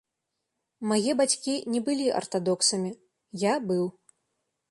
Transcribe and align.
Мае 0.91 1.11
бацькі 1.19 1.53
не 1.73 1.81
былі 1.89 2.07
артадоксамі, 2.19 2.91
я 3.43 3.53
быў. 3.73 3.85